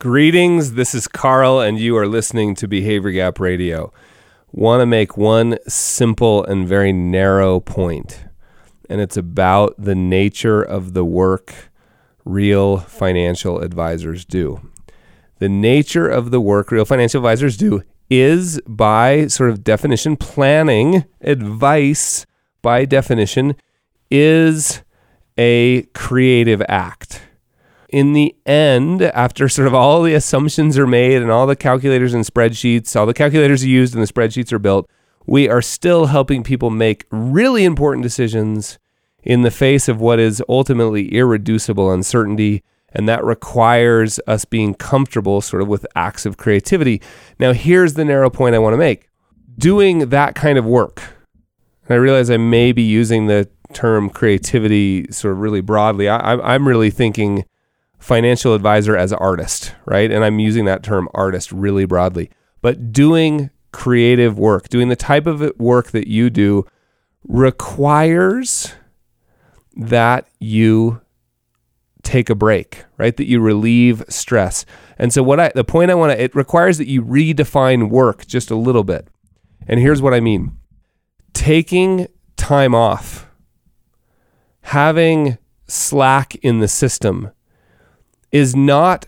Greetings, 0.00 0.74
this 0.74 0.94
is 0.94 1.08
Carl, 1.08 1.58
and 1.58 1.76
you 1.76 1.96
are 1.96 2.06
listening 2.06 2.54
to 2.54 2.68
Behavior 2.68 3.10
Gap 3.10 3.40
Radio. 3.40 3.92
Want 4.52 4.80
to 4.80 4.86
make 4.86 5.16
one 5.16 5.58
simple 5.66 6.44
and 6.44 6.68
very 6.68 6.92
narrow 6.92 7.58
point, 7.58 8.24
and 8.88 9.00
it's 9.00 9.16
about 9.16 9.74
the 9.76 9.96
nature 9.96 10.62
of 10.62 10.94
the 10.94 11.04
work 11.04 11.72
real 12.24 12.76
financial 12.76 13.58
advisors 13.58 14.24
do. 14.24 14.70
The 15.40 15.48
nature 15.48 16.08
of 16.08 16.30
the 16.30 16.40
work 16.40 16.70
real 16.70 16.84
financial 16.84 17.18
advisors 17.18 17.56
do 17.56 17.82
is, 18.08 18.60
by 18.68 19.26
sort 19.26 19.50
of 19.50 19.64
definition, 19.64 20.16
planning 20.16 21.06
advice, 21.22 22.24
by 22.62 22.84
definition, 22.84 23.56
is 24.12 24.80
a 25.36 25.82
creative 25.92 26.62
act 26.68 27.22
in 27.88 28.12
the 28.12 28.36
end, 28.44 29.02
after 29.02 29.48
sort 29.48 29.66
of 29.66 29.74
all 29.74 30.02
the 30.02 30.14
assumptions 30.14 30.76
are 30.76 30.86
made 30.86 31.22
and 31.22 31.30
all 31.30 31.46
the 31.46 31.56
calculators 31.56 32.14
and 32.14 32.24
spreadsheets, 32.24 32.94
all 32.94 33.06
the 33.06 33.14
calculators 33.14 33.64
are 33.64 33.68
used 33.68 33.94
and 33.94 34.02
the 34.02 34.12
spreadsheets 34.12 34.52
are 34.52 34.58
built, 34.58 34.88
we 35.26 35.48
are 35.48 35.62
still 35.62 36.06
helping 36.06 36.42
people 36.42 36.70
make 36.70 37.06
really 37.10 37.64
important 37.64 38.02
decisions 38.02 38.78
in 39.22 39.42
the 39.42 39.50
face 39.50 39.88
of 39.88 40.00
what 40.00 40.18
is 40.18 40.42
ultimately 40.48 41.14
irreducible 41.14 41.90
uncertainty. 41.92 42.62
And 42.92 43.08
that 43.08 43.24
requires 43.24 44.18
us 44.26 44.44
being 44.44 44.74
comfortable 44.74 45.40
sort 45.40 45.62
of 45.62 45.68
with 45.68 45.86
acts 45.94 46.24
of 46.24 46.38
creativity. 46.38 47.02
Now, 47.38 47.52
here's 47.52 47.94
the 47.94 48.04
narrow 48.04 48.30
point 48.30 48.54
I 48.54 48.58
want 48.58 48.74
to 48.74 48.78
make 48.78 49.08
doing 49.58 50.10
that 50.10 50.34
kind 50.34 50.56
of 50.56 50.64
work, 50.64 51.02
and 51.84 51.94
I 51.94 51.96
realize 51.96 52.30
I 52.30 52.36
may 52.36 52.72
be 52.72 52.82
using 52.82 53.26
the 53.26 53.48
term 53.72 54.08
creativity 54.08 55.10
sort 55.10 55.32
of 55.32 55.40
really 55.40 55.60
broadly. 55.60 56.08
I, 56.08 56.54
am 56.54 56.66
really 56.66 56.90
thinking 56.90 57.44
financial 57.98 58.54
advisor 58.54 58.96
as 58.96 59.12
artist, 59.12 59.74
right? 59.84 60.10
And 60.10 60.24
I'm 60.24 60.38
using 60.38 60.64
that 60.66 60.82
term 60.82 61.08
artist 61.14 61.52
really 61.52 61.84
broadly. 61.84 62.30
But 62.60 62.92
doing 62.92 63.50
creative 63.72 64.38
work, 64.38 64.68
doing 64.68 64.88
the 64.88 64.96
type 64.96 65.26
of 65.26 65.52
work 65.58 65.90
that 65.90 66.08
you 66.08 66.30
do 66.30 66.66
requires 67.26 68.74
that 69.76 70.28
you 70.40 71.00
take 72.02 72.30
a 72.30 72.34
break, 72.34 72.84
right? 72.96 73.16
That 73.16 73.26
you 73.26 73.40
relieve 73.40 74.02
stress. 74.08 74.64
And 74.96 75.12
so 75.12 75.22
what 75.22 75.38
I 75.38 75.52
the 75.54 75.64
point 75.64 75.90
I 75.90 75.94
want 75.94 76.12
to 76.12 76.22
it 76.22 76.34
requires 76.34 76.78
that 76.78 76.88
you 76.88 77.02
redefine 77.02 77.90
work 77.90 78.26
just 78.26 78.50
a 78.50 78.56
little 78.56 78.84
bit. 78.84 79.08
And 79.66 79.78
here's 79.78 80.02
what 80.02 80.14
I 80.14 80.20
mean. 80.20 80.56
Taking 81.34 82.08
time 82.36 82.74
off, 82.74 83.28
having 84.62 85.38
slack 85.66 86.34
in 86.36 86.60
the 86.60 86.68
system 86.68 87.30
is 88.32 88.54
not 88.54 89.06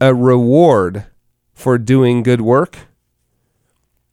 a 0.00 0.14
reward 0.14 1.06
for 1.52 1.78
doing 1.78 2.22
good 2.22 2.40
work. 2.40 2.78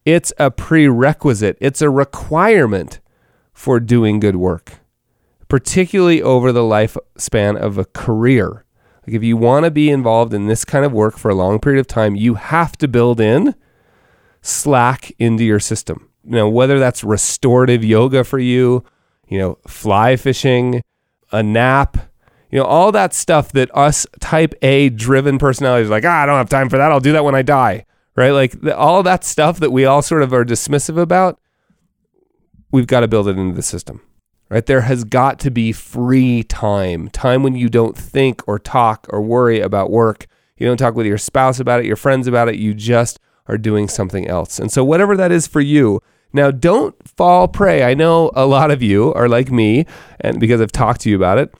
It's 0.04 0.32
a 0.38 0.50
prerequisite, 0.50 1.56
it's 1.60 1.82
a 1.82 1.90
requirement 1.90 3.00
for 3.52 3.78
doing 3.78 4.18
good 4.18 4.36
work, 4.36 4.80
particularly 5.48 6.20
over 6.20 6.50
the 6.50 6.62
lifespan 6.62 7.56
of 7.56 7.78
a 7.78 7.84
career. 7.84 8.64
Like 9.06 9.14
if 9.14 9.22
you 9.22 9.36
want 9.36 9.64
to 9.64 9.70
be 9.70 9.90
involved 9.90 10.32
in 10.32 10.46
this 10.46 10.64
kind 10.64 10.84
of 10.84 10.92
work 10.92 11.18
for 11.18 11.30
a 11.30 11.34
long 11.34 11.60
period 11.60 11.80
of 11.80 11.86
time, 11.86 12.16
you 12.16 12.34
have 12.34 12.76
to 12.78 12.88
build 12.88 13.20
in 13.20 13.54
slack 14.40 15.12
into 15.18 15.44
your 15.44 15.60
system. 15.60 16.08
You 16.24 16.36
know, 16.36 16.48
whether 16.48 16.78
that's 16.78 17.02
restorative 17.04 17.84
yoga 17.84 18.24
for 18.24 18.38
you, 18.38 18.84
you 19.28 19.38
know, 19.38 19.58
fly 19.66 20.16
fishing, 20.16 20.82
a 21.32 21.42
nap, 21.42 22.11
you 22.52 22.58
know, 22.58 22.66
all 22.66 22.92
that 22.92 23.14
stuff 23.14 23.50
that 23.52 23.74
us 23.74 24.06
type 24.20 24.54
A 24.60 24.90
driven 24.90 25.38
personalities 25.38 25.88
like, 25.88 26.04
ah, 26.04 26.22
I 26.22 26.26
don't 26.26 26.36
have 26.36 26.50
time 26.50 26.68
for 26.68 26.76
that. 26.76 26.92
I'll 26.92 27.00
do 27.00 27.12
that 27.12 27.24
when 27.24 27.34
I 27.34 27.42
die. 27.42 27.86
Right. 28.14 28.30
Like 28.30 28.60
the, 28.60 28.76
all 28.76 29.02
that 29.02 29.24
stuff 29.24 29.58
that 29.60 29.72
we 29.72 29.86
all 29.86 30.02
sort 30.02 30.22
of 30.22 30.34
are 30.34 30.44
dismissive 30.44 31.00
about, 31.00 31.40
we've 32.70 32.86
got 32.86 33.00
to 33.00 33.08
build 33.08 33.26
it 33.26 33.38
into 33.38 33.56
the 33.56 33.62
system. 33.62 34.02
Right. 34.50 34.66
There 34.66 34.82
has 34.82 35.04
got 35.04 35.40
to 35.40 35.50
be 35.50 35.72
free 35.72 36.42
time, 36.42 37.08
time 37.08 37.42
when 37.42 37.54
you 37.56 37.70
don't 37.70 37.96
think 37.96 38.46
or 38.46 38.58
talk 38.58 39.06
or 39.08 39.22
worry 39.22 39.60
about 39.60 39.90
work. 39.90 40.26
You 40.58 40.66
don't 40.66 40.76
talk 40.76 40.94
with 40.94 41.06
your 41.06 41.16
spouse 41.16 41.58
about 41.58 41.80
it, 41.80 41.86
your 41.86 41.96
friends 41.96 42.26
about 42.26 42.50
it. 42.50 42.56
You 42.56 42.74
just 42.74 43.18
are 43.48 43.56
doing 43.56 43.88
something 43.88 44.28
else. 44.28 44.58
And 44.58 44.70
so, 44.70 44.84
whatever 44.84 45.16
that 45.16 45.32
is 45.32 45.46
for 45.46 45.62
you, 45.62 46.02
now, 46.34 46.50
don't 46.50 46.94
fall 47.08 47.48
prey. 47.48 47.82
I 47.82 47.94
know 47.94 48.30
a 48.34 48.46
lot 48.46 48.70
of 48.70 48.82
you 48.82 49.12
are 49.14 49.28
like 49.28 49.50
me, 49.50 49.86
and 50.20 50.40
because 50.40 50.60
I've 50.60 50.72
talked 50.72 51.02
to 51.02 51.10
you 51.10 51.16
about 51.16 51.38
it, 51.38 51.54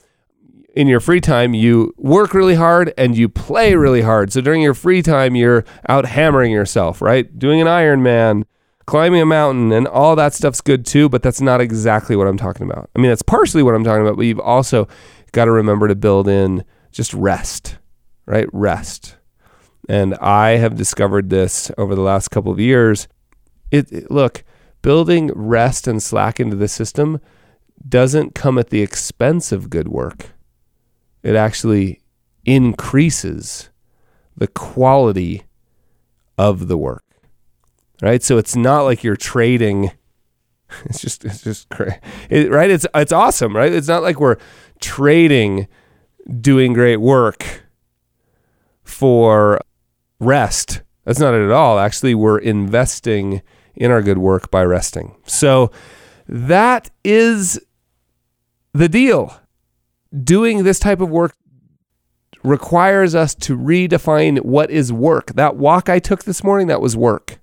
in 0.73 0.87
your 0.87 0.99
free 0.99 1.21
time, 1.21 1.53
you 1.53 1.93
work 1.97 2.33
really 2.33 2.55
hard 2.55 2.93
and 2.97 3.15
you 3.15 3.29
play 3.29 3.75
really 3.75 4.01
hard. 4.01 4.33
So 4.33 4.41
during 4.41 4.61
your 4.61 4.73
free 4.73 5.01
time, 5.01 5.35
you're 5.35 5.63
out 5.87 6.05
hammering 6.05 6.51
yourself, 6.51 7.01
right? 7.01 7.37
Doing 7.37 7.61
an 7.61 7.67
Ironman, 7.67 8.43
climbing 8.85 9.21
a 9.21 9.25
mountain, 9.25 9.71
and 9.71 9.87
all 9.87 10.15
that 10.15 10.33
stuff's 10.33 10.61
good 10.61 10.85
too, 10.85 11.09
but 11.09 11.21
that's 11.21 11.41
not 11.41 11.61
exactly 11.61 12.15
what 12.15 12.27
I'm 12.27 12.37
talking 12.37 12.69
about. 12.69 12.89
I 12.95 12.99
mean, 12.99 13.09
that's 13.09 13.21
partially 13.21 13.61
what 13.61 13.75
I'm 13.75 13.83
talking 13.83 14.01
about, 14.01 14.17
but 14.17 14.25
you've 14.25 14.39
also 14.39 14.87
got 15.31 15.45
to 15.45 15.51
remember 15.51 15.87
to 15.87 15.95
build 15.95 16.27
in 16.27 16.63
just 16.91 17.13
rest, 17.13 17.77
right? 18.25 18.47
Rest. 18.51 19.17
And 19.87 20.15
I 20.15 20.51
have 20.51 20.75
discovered 20.75 21.29
this 21.29 21.69
over 21.77 21.93
the 21.93 22.01
last 22.01 22.29
couple 22.29 22.51
of 22.51 22.59
years. 22.59 23.07
It, 23.69 23.91
it 23.91 24.11
look, 24.11 24.43
building 24.81 25.31
rest 25.35 25.87
and 25.87 26.01
slack 26.01 26.39
into 26.39 26.55
the 26.55 26.67
system 26.67 27.19
doesn't 27.87 28.33
come 28.33 28.57
at 28.57 28.69
the 28.69 28.81
expense 28.81 29.51
of 29.51 29.69
good 29.69 29.87
work 29.87 30.32
it 31.23 31.35
actually 31.35 32.01
increases 32.45 33.69
the 34.35 34.47
quality 34.47 35.43
of 36.37 36.67
the 36.67 36.77
work. 36.77 37.03
Right? 38.01 38.21
So 38.21 38.37
it's 38.37 38.55
not 38.55 38.81
like 38.81 39.03
you're 39.03 39.15
trading 39.15 39.91
it's 40.85 40.99
just 40.99 41.25
it's 41.25 41.41
just 41.41 41.69
crazy. 41.69 41.97
It, 42.29 42.51
right? 42.51 42.69
It's 42.69 42.85
it's 42.95 43.11
awesome, 43.11 43.55
right? 43.55 43.71
It's 43.71 43.87
not 43.87 44.03
like 44.03 44.19
we're 44.19 44.37
trading 44.79 45.67
doing 46.39 46.73
great 46.73 46.97
work 46.97 47.63
for 48.83 49.59
rest. 50.19 50.81
That's 51.05 51.19
not 51.19 51.33
it 51.33 51.45
at 51.45 51.51
all. 51.51 51.79
Actually, 51.79 52.15
we're 52.15 52.39
investing 52.39 53.41
in 53.75 53.91
our 53.91 54.01
good 54.01 54.17
work 54.17 54.51
by 54.51 54.63
resting. 54.63 55.15
So 55.25 55.71
that 56.27 56.89
is 57.03 57.59
the 58.73 58.87
deal 58.87 59.37
doing 60.21 60.63
this 60.63 60.79
type 60.79 61.01
of 61.01 61.09
work 61.09 61.35
requires 62.43 63.15
us 63.15 63.33
to 63.35 63.57
redefine 63.57 64.43
what 64.43 64.69
is 64.69 64.91
work. 64.91 65.33
That 65.33 65.55
walk 65.55 65.89
I 65.89 65.99
took 65.99 66.23
this 66.23 66.43
morning, 66.43 66.67
that 66.67 66.81
was 66.81 66.95
work. 66.95 67.39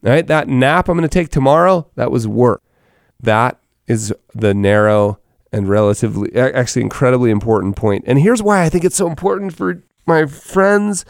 Right? 0.00 0.26
That 0.26 0.48
nap 0.48 0.88
I'm 0.88 0.96
going 0.96 1.08
to 1.08 1.12
take 1.12 1.28
tomorrow, 1.28 1.88
that 1.96 2.10
was 2.10 2.26
work. 2.26 2.62
That 3.20 3.58
is 3.86 4.12
the 4.34 4.54
narrow 4.54 5.18
and 5.52 5.68
relatively, 5.68 6.34
actually, 6.34 6.82
incredibly 6.82 7.30
important 7.30 7.76
point. 7.76 8.04
And 8.06 8.18
here's 8.18 8.42
why 8.42 8.62
I 8.62 8.68
think 8.68 8.84
it's 8.84 8.96
so 8.96 9.06
important 9.06 9.54
for 9.54 9.82
my 10.06 10.26
friends, 10.26 11.04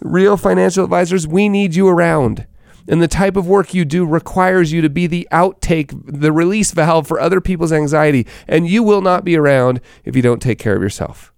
real 0.00 0.36
financial 0.36 0.84
advisors. 0.84 1.26
We 1.26 1.48
need 1.48 1.74
you 1.74 1.88
around. 1.88 2.46
And 2.88 3.02
the 3.02 3.08
type 3.08 3.36
of 3.36 3.46
work 3.46 3.74
you 3.74 3.84
do 3.84 4.06
requires 4.06 4.72
you 4.72 4.80
to 4.80 4.88
be 4.88 5.06
the 5.06 5.28
outtake, 5.30 5.92
the 6.06 6.32
release 6.32 6.72
valve 6.72 7.06
for 7.06 7.20
other 7.20 7.40
people's 7.40 7.72
anxiety. 7.72 8.26
And 8.48 8.66
you 8.66 8.82
will 8.82 9.02
not 9.02 9.24
be 9.24 9.36
around 9.36 9.80
if 10.04 10.16
you 10.16 10.22
don't 10.22 10.40
take 10.40 10.58
care 10.58 10.74
of 10.74 10.82
yourself. 10.82 11.32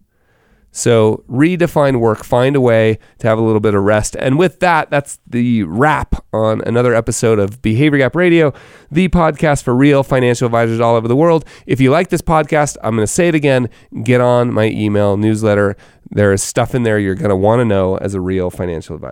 So 0.72 1.25
redefine 1.28 1.99
work, 1.99 2.22
find 2.22 2.55
a 2.55 2.61
way 2.61 2.99
to 3.19 3.27
have 3.27 3.38
a 3.38 3.43
little 3.43 3.61
bit 3.61 3.75
of 3.75 3.83
rest. 3.83 4.15
And 4.16 4.38
with 4.38 4.61
that, 4.61 4.88
that's 4.88 5.19
the 5.27 5.65
wrap 5.65 6.25
on 6.33 6.62
another 6.65 6.94
episode 6.94 7.41
of 7.41 7.61
Behavior 7.61 7.99
Gap 7.99 8.15
Radio, 8.15 8.53
the 8.91 9.09
podcast 9.09 9.65
for 9.65 9.75
real 9.75 10.05
financial 10.05 10.47
advisors 10.47 10.78
all 10.78 10.94
over 10.94 11.09
the 11.09 11.17
world. 11.17 11.44
If 11.67 11.81
you 11.81 11.91
like 11.91 12.11
this 12.11 12.22
podcast, 12.22 12.77
I'm 12.84 12.94
going 12.94 13.06
to 13.06 13.12
say 13.12 13.27
it 13.28 13.34
again 13.34 13.69
get 14.05 14.21
on 14.21 14.53
my 14.53 14.67
email 14.67 15.17
newsletter. 15.17 15.77
There 16.09 16.32
is 16.32 16.43
stuff 16.43 16.75
in 16.75 16.84
there 16.84 17.00
you're 17.00 17.17
going 17.17 17.31
to 17.31 17.37
want 17.37 17.61
to 17.61 17.65
know 17.65 17.97
as 17.97 18.14
a 18.14 18.20
real 18.20 18.49
financial 18.49 18.94
advisor. 18.94 19.08